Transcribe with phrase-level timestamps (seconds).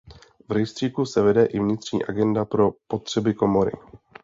[0.49, 3.71] V rejstříku se vede i vnitřní agenda pro potřeby Komory.